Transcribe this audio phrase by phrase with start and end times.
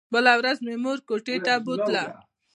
[0.13, 2.03] بله ورځ مې مور کوټې ته بوتله.